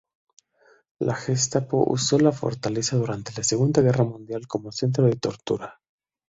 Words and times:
La 0.99 1.13
Gestapo 1.13 1.83
usó 1.87 2.17
la 2.17 2.31
fortaleza 2.31 2.95
durante 2.97 3.33
la 3.37 3.43
Segunda 3.43 3.83
Guerra 3.83 4.03
Mundial 4.03 4.47
como 4.47 4.71
centro 4.71 5.05
de 5.05 5.15
tortura. 5.15 5.79